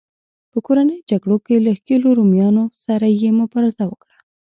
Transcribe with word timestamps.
په 0.51 0.57
کورنیو 0.65 1.05
جګړو 1.09 1.37
کې 1.45 1.55
له 1.65 1.71
ښکېلو 1.77 2.09
رومیانو 2.19 2.63
سره 2.85 3.05
یې 3.21 3.29
مبارزه 3.39 3.83
وکړه. 3.87 4.15